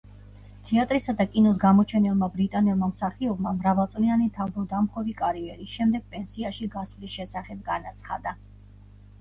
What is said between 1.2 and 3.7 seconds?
კინოს გამოჩენილმა ბრიტანელმა მსახიობმა